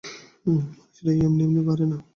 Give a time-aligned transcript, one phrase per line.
[0.45, 1.97] মানুষের আয়ু এমনি এমনি বাড়ে না।